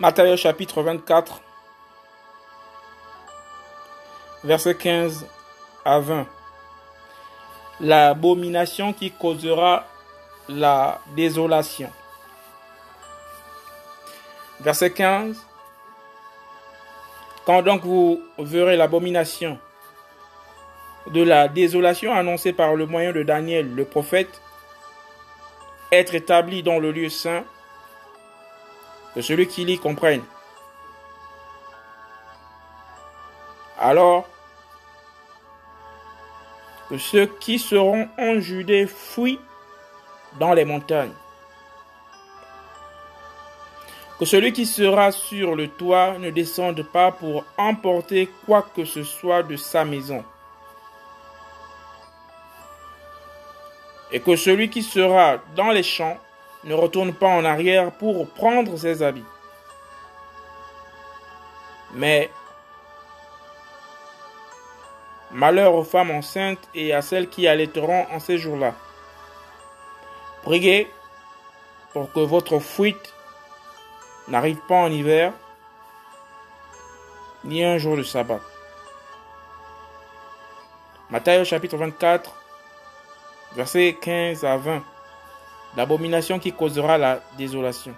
[0.00, 1.40] Matthieu chapitre 24,
[4.42, 5.26] verset 15
[5.84, 6.26] à 20.
[7.80, 9.84] L'abomination qui causera
[10.48, 11.90] la désolation.
[14.60, 15.36] Verset 15.
[17.44, 19.58] Quand donc vous verrez l'abomination
[21.08, 24.40] de la désolation annoncée par le moyen de Daniel le prophète
[25.90, 27.44] être établi dans le lieu saint,
[29.14, 30.22] que celui qui lit comprenne.
[33.78, 34.28] Alors,
[36.88, 39.40] que ceux qui seront en Judée fuient
[40.38, 41.14] dans les montagnes.
[44.18, 49.02] Que celui qui sera sur le toit ne descende pas pour emporter quoi que ce
[49.02, 50.24] soit de sa maison.
[54.12, 56.18] Et que celui qui sera dans les champs
[56.64, 59.24] ne retourne pas en arrière pour prendre ses habits.
[61.94, 62.30] Mais
[65.32, 68.74] malheur aux femmes enceintes et à celles qui allaiteront en ces jours-là.
[70.42, 70.90] Priez
[71.92, 73.14] pour que votre fuite
[74.28, 75.32] n'arrive pas en hiver,
[77.44, 78.40] ni un jour de sabbat.
[81.10, 82.34] Matthieu chapitre 24,
[83.54, 84.82] versets 15 à 20.
[85.76, 87.94] L'abomination qui causera la désolation.